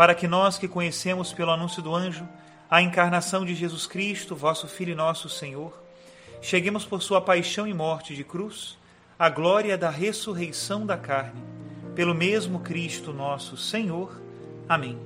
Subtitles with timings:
[0.00, 2.26] para que nós que conhecemos pelo anúncio do anjo
[2.70, 5.78] a encarnação de Jesus Cristo, vosso Filho e nosso Senhor,
[6.40, 8.78] cheguemos por sua paixão e morte de cruz
[9.18, 11.42] à glória da ressurreição da carne,
[11.94, 14.18] pelo mesmo Cristo nosso Senhor.
[14.66, 14.98] Amém.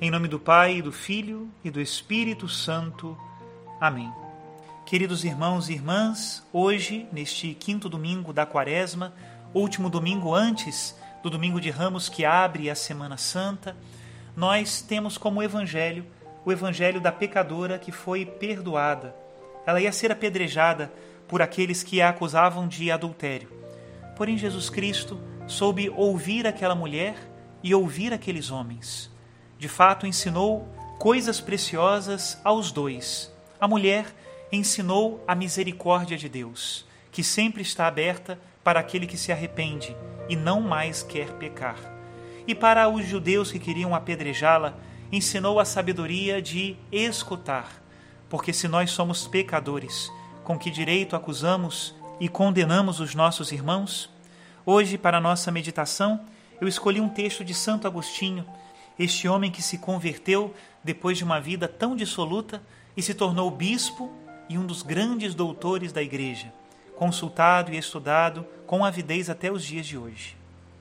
[0.00, 3.18] Em nome do Pai, do Filho e do Espírito Santo.
[3.80, 4.12] Amém.
[4.86, 9.12] Queridos irmãos e irmãs, hoje, neste quinto domingo da Quaresma,
[9.52, 13.74] último domingo antes do domingo de Ramos que abre a Semana Santa,
[14.36, 16.04] nós temos como evangelho
[16.44, 19.14] o evangelho da pecadora que foi perdoada.
[19.66, 20.92] Ela ia ser apedrejada
[21.26, 23.48] por aqueles que a acusavam de adultério.
[24.16, 27.14] Porém, Jesus Cristo soube ouvir aquela mulher
[27.62, 29.10] e ouvir aqueles homens.
[29.58, 33.32] De fato, ensinou coisas preciosas aos dois.
[33.58, 34.06] A mulher
[34.52, 39.96] ensinou a misericórdia de Deus, que sempre está aberta para aquele que se arrepende
[40.28, 41.93] e não mais quer pecar
[42.46, 44.74] e para os judeus que queriam apedrejá-la,
[45.10, 47.82] ensinou a sabedoria de escutar.
[48.28, 50.10] Porque se nós somos pecadores,
[50.42, 54.10] com que direito acusamos e condenamos os nossos irmãos?
[54.66, 56.20] Hoje, para nossa meditação,
[56.60, 58.46] eu escolhi um texto de Santo Agostinho,
[58.98, 62.62] este homem que se converteu depois de uma vida tão dissoluta
[62.96, 64.12] e se tornou bispo
[64.48, 66.52] e um dos grandes doutores da Igreja,
[66.96, 70.36] consultado e estudado com avidez até os dias de hoje.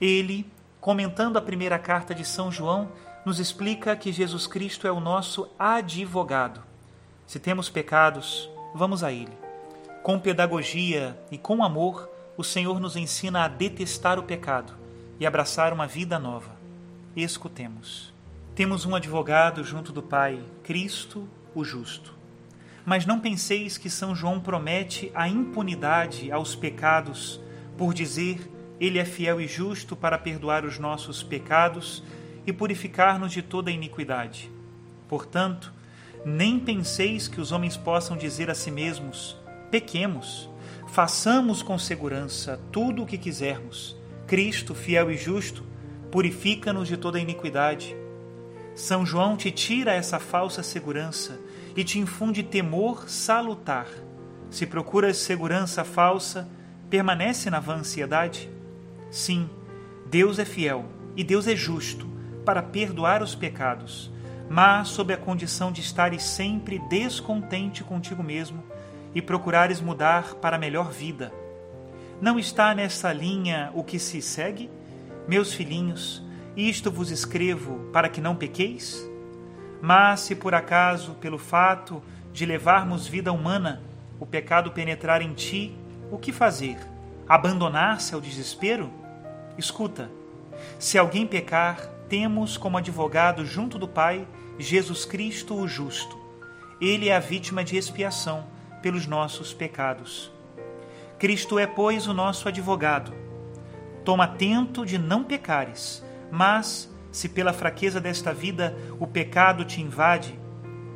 [0.00, 0.46] Ele
[0.84, 2.92] comentando a primeira carta de São João,
[3.24, 6.62] nos explica que Jesus Cristo é o nosso advogado.
[7.26, 9.32] Se temos pecados, vamos a Ele.
[10.02, 12.06] Com pedagogia e com amor,
[12.36, 14.74] o Senhor nos ensina a detestar o pecado
[15.18, 16.50] e abraçar uma vida nova.
[17.16, 18.12] Escutemos.
[18.54, 22.12] Temos um advogado junto do Pai, Cristo, o justo.
[22.84, 27.40] Mas não penseis que São João promete a impunidade aos pecados
[27.78, 28.50] por dizer
[28.84, 32.02] ele é fiel e justo para perdoar os nossos pecados
[32.46, 34.50] e purificar-nos de toda iniquidade.
[35.08, 35.72] Portanto,
[36.24, 39.36] nem penseis que os homens possam dizer a si mesmos:
[39.70, 40.48] pequemos,
[40.88, 43.96] façamos com segurança tudo o que quisermos.
[44.26, 45.64] Cristo, fiel e justo,
[46.10, 47.94] purifica-nos de toda iniquidade.
[48.74, 51.38] São João te tira essa falsa segurança
[51.76, 53.86] e te infunde temor salutar.
[54.50, 56.48] Se procuras segurança falsa,
[56.88, 58.53] permanece na vã ansiedade.
[59.14, 59.48] Sim,
[60.06, 62.04] Deus é fiel e Deus é justo
[62.44, 64.10] para perdoar os pecados,
[64.50, 68.64] mas sob a condição de estares sempre descontente contigo mesmo
[69.14, 71.32] e procurares mudar para melhor vida.
[72.20, 74.68] Não está nessa linha o que se segue?
[75.28, 76.20] Meus filhinhos,
[76.56, 79.08] isto vos escrevo para que não pequeis?
[79.80, 82.02] Mas se por acaso, pelo fato
[82.32, 83.80] de levarmos vida humana,
[84.18, 85.72] o pecado penetrar em ti,
[86.10, 86.78] o que fazer?
[87.28, 89.03] Abandonar-se ao desespero?
[89.56, 90.10] Escuta,
[90.78, 94.26] se alguém pecar, temos como advogado junto do Pai
[94.58, 96.18] Jesus Cristo o justo.
[96.80, 98.46] Ele é a vítima de expiação
[98.82, 100.30] pelos nossos pecados.
[101.18, 103.14] Cristo é, pois, o nosso advogado.
[104.04, 110.38] Toma atento de não pecares, mas, se pela fraqueza desta vida o pecado te invade,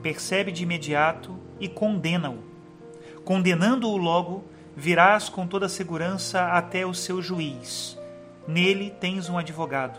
[0.00, 2.38] percebe de imediato e condena-o.
[3.24, 4.44] Condenando-o logo,
[4.76, 7.98] virás com toda segurança até o seu juiz
[8.46, 9.98] Nele tens um advogado.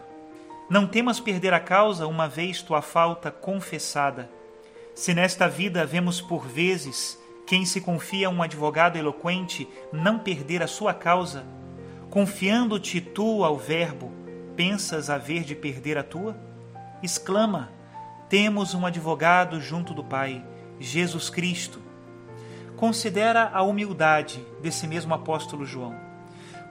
[0.70, 4.30] Não temas perder a causa uma vez tua falta confessada.
[4.94, 10.64] Se nesta vida vemos por vezes quem se confia a um advogado eloquente não perder
[10.64, 11.46] a sua causa,
[12.10, 14.12] confiando-te tu ao Verbo,
[14.56, 16.36] pensas haver de perder a tua?
[17.04, 17.72] Exclama:
[18.30, 20.44] Temos um advogado junto do Pai,
[20.80, 21.82] Jesus Cristo.
[22.76, 25.96] Considera a humildade desse mesmo apóstolo João.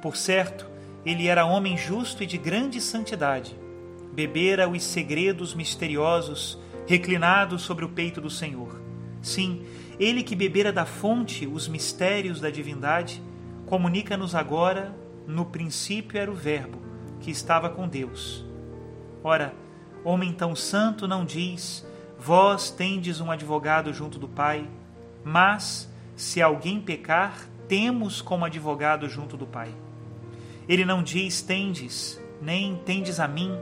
[0.02, 0.73] Por certo,
[1.04, 3.58] ele era homem justo e de grande santidade.
[4.12, 8.80] Bebera os segredos misteriosos reclinados sobre o peito do Senhor.
[9.20, 9.64] Sim,
[9.98, 13.22] ele que bebera da fonte os mistérios da divindade,
[13.66, 14.94] comunica-nos agora:
[15.26, 16.78] no princípio era o Verbo,
[17.20, 18.44] que estava com Deus.
[19.22, 19.54] Ora,
[20.04, 21.86] homem tão santo não diz:
[22.18, 24.68] Vós tendes um advogado junto do Pai,
[25.24, 29.70] mas, se alguém pecar, temos como advogado junto do Pai.
[30.68, 33.52] Ele não diz: Tendes, nem tendes a mim,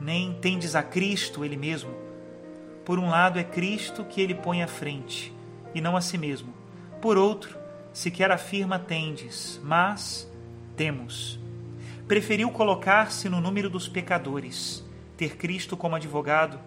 [0.00, 1.90] nem tendes a Cristo, ele mesmo.
[2.84, 5.32] Por um lado, é Cristo que ele põe à frente,
[5.74, 6.52] e não a si mesmo.
[7.00, 7.56] Por outro,
[7.92, 10.30] sequer afirma tendes, mas
[10.76, 11.38] temos.
[12.08, 14.84] Preferiu colocar-se no número dos pecadores,
[15.16, 16.58] ter Cristo como advogado,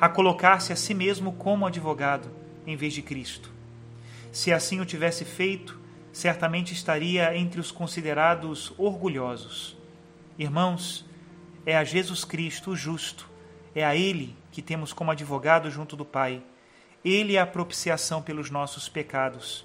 [0.00, 2.30] a colocar-se a si mesmo como advogado,
[2.66, 3.52] em vez de Cristo.
[4.32, 5.78] Se assim o tivesse feito,
[6.12, 9.76] certamente estaria entre os considerados orgulhosos.
[10.38, 11.04] Irmãos,
[11.64, 13.28] é a Jesus Cristo, o justo,
[13.74, 16.42] é a Ele que temos como advogado junto do Pai.
[17.04, 19.64] Ele é a propiciação pelos nossos pecados.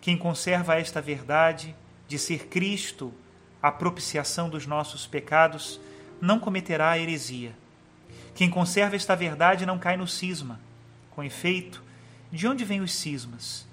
[0.00, 1.74] Quem conserva esta verdade
[2.08, 3.12] de ser Cristo
[3.62, 5.80] a propiciação dos nossos pecados
[6.20, 7.52] não cometerá heresia.
[8.34, 10.60] Quem conserva esta verdade não cai no cisma.
[11.10, 11.82] Com efeito,
[12.32, 13.67] de onde vêm os cismas?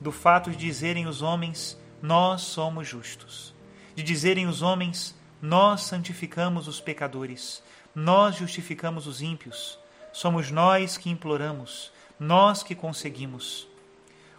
[0.00, 3.54] Do fato de dizerem os homens, nós somos justos.
[3.94, 7.62] De dizerem os homens, nós santificamos os pecadores.
[7.94, 9.78] Nós justificamos os ímpios.
[10.10, 13.68] Somos nós que imploramos, nós que conseguimos.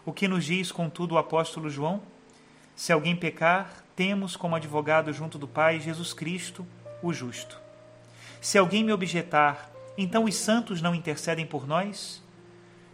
[0.03, 2.01] O que nos diz, contudo, o apóstolo João?
[2.75, 6.65] Se alguém pecar, temos como advogado junto do Pai Jesus Cristo,
[7.03, 7.61] o justo.
[8.41, 12.21] Se alguém me objetar, então os santos não intercedem por nós?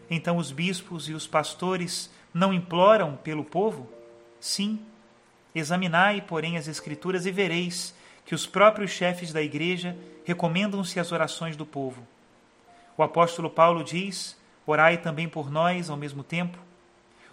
[0.10, 3.90] Então os bispos e os pastores não imploram pelo povo?
[4.40, 4.80] Sim.
[5.56, 11.56] Examinai, porém, as Escrituras e vereis que os próprios chefes da igreja recomendam-se às orações
[11.56, 12.08] do povo.
[12.96, 14.38] O apóstolo Paulo diz:
[14.68, 16.60] Orai também por nós ao mesmo tempo.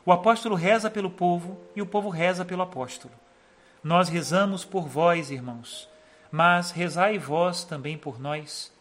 [0.06, 3.12] O apóstolo reza pelo povo e o povo reza pelo apóstolo.
[3.82, 5.88] Nós rezamos por vós, irmãos,
[6.32, 8.72] mas rezai vós também por nós.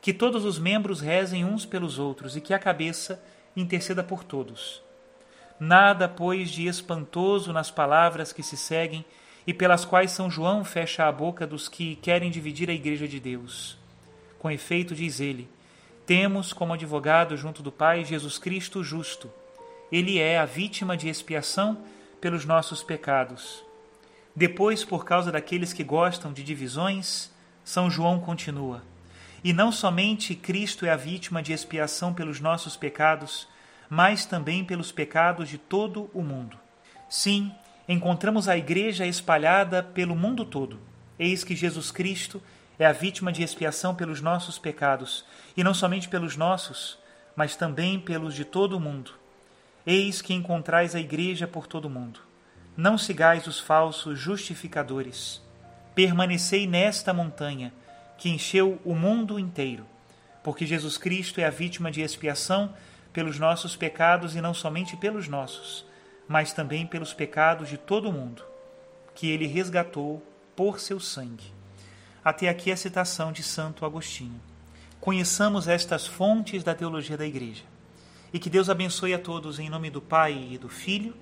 [0.00, 3.22] Que todos os membros rezem uns pelos outros e que a cabeça
[3.54, 4.85] interceda por todos.
[5.58, 9.04] Nada, pois, de espantoso nas palavras que se seguem
[9.46, 13.18] e pelas quais São João fecha a boca dos que querem dividir a Igreja de
[13.18, 13.78] Deus.
[14.38, 15.48] Com efeito, diz ele:
[16.06, 19.28] temos como advogado junto do Pai Jesus Cristo justo.
[19.90, 21.78] Ele é a vítima de expiação
[22.20, 23.64] pelos nossos pecados.
[24.34, 27.28] Depois, por causa daqueles que gostam de divisões,
[27.64, 28.84] São João continua:
[29.42, 33.48] E não somente Cristo é a vítima de expiação pelos nossos pecados,
[33.88, 36.58] mas também pelos pecados de todo o mundo.
[37.08, 37.52] Sim,
[37.88, 40.78] encontramos a Igreja espalhada pelo mundo todo.
[41.18, 42.42] Eis que Jesus Cristo
[42.78, 45.24] é a vítima de expiação pelos nossos pecados,
[45.56, 46.98] e não somente pelos nossos,
[47.34, 49.12] mas também pelos de todo o mundo.
[49.86, 52.20] Eis que encontrais a Igreja por todo o mundo.
[52.76, 55.40] Não sigais os falsos justificadores.
[55.94, 57.72] Permanecei nesta montanha,
[58.18, 59.86] que encheu o mundo inteiro,
[60.42, 62.74] porque Jesus Cristo é a vítima de expiação
[63.16, 65.86] pelos nossos pecados e não somente pelos nossos,
[66.28, 68.42] mas também pelos pecados de todo o mundo,
[69.14, 70.22] que ele resgatou
[70.54, 71.50] por seu sangue.
[72.22, 74.38] Até aqui a citação de Santo Agostinho.
[75.00, 77.64] Conheçamos estas fontes da teologia da Igreja.
[78.34, 81.16] E que Deus abençoe a todos em nome do Pai e do Filho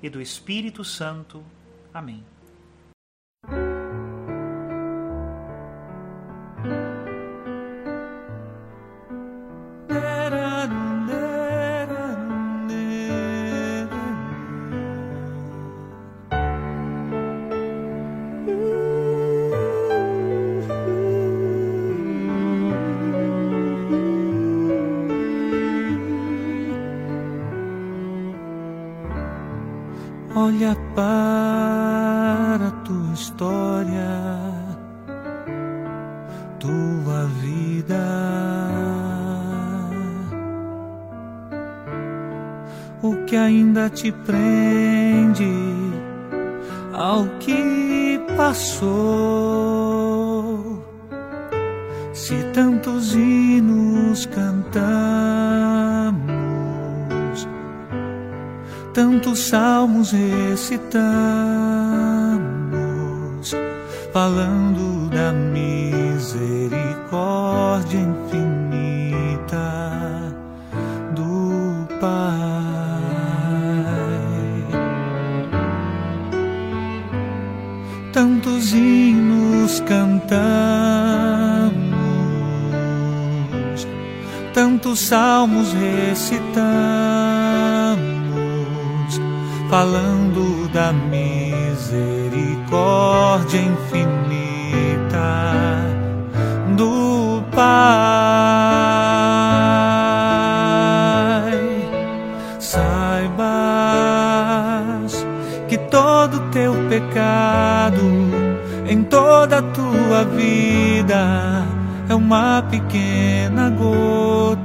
[0.00, 1.44] e do Espírito Santo.
[1.92, 2.24] Amém.
[30.52, 34.36] Olha para a tua história,
[36.58, 37.94] tua vida.
[43.00, 45.54] O que ainda te prende
[46.94, 48.90] ao que passou?
[52.12, 55.49] Se tantos hinos cantamos
[59.00, 60.76] tantos salmos recitamos,
[64.12, 69.56] falando da misericórdia infinita
[71.14, 72.10] do Pai.
[78.12, 80.28] Tantos hinos cantamos,
[84.52, 87.39] tantos salmos recitamos
[89.70, 95.20] falando da misericórdia infinita
[96.76, 97.70] do Pai.
[102.58, 103.54] Saibas
[105.68, 108.02] que todo teu pecado
[108.88, 111.64] em toda a tua vida
[112.08, 114.58] é uma pequena gota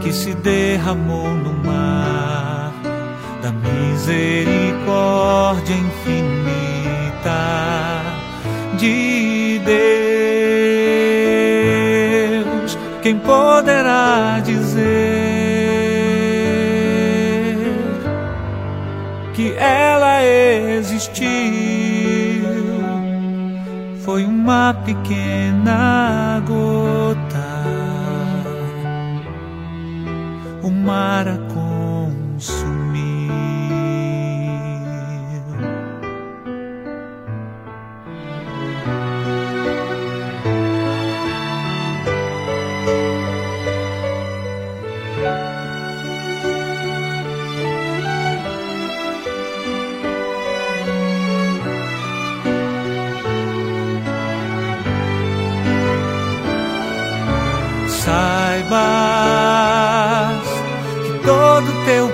[0.00, 2.11] que se derramou no mar
[3.42, 7.42] da misericórdia infinita
[8.78, 9.58] de
[12.44, 12.78] Deus.
[13.02, 14.78] Quem poderá dizer
[19.34, 21.26] que ela existiu?
[24.04, 27.50] Foi uma pequena gota,
[30.62, 31.26] o mar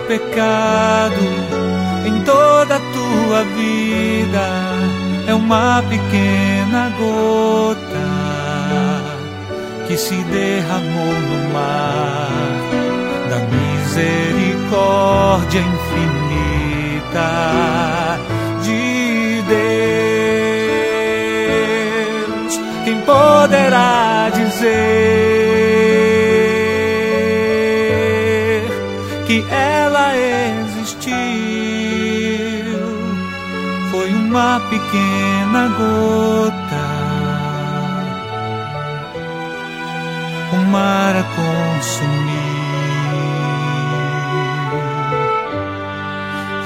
[0.09, 1.23] pecado
[2.07, 4.49] em toda a tua vida
[5.27, 8.09] é uma pequena gota
[9.87, 12.31] que se derramou no mar
[13.29, 17.29] da misericórdia infinita
[18.63, 19.43] de
[22.47, 22.59] Deus.
[22.85, 25.38] Quem poderá dizer?
[34.89, 36.87] Pequena gota,
[40.53, 42.49] o mar a consumir.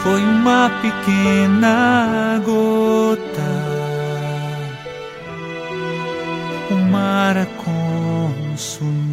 [0.02, 3.52] Foi uma pequena gota,
[6.70, 9.11] o mar a consumir.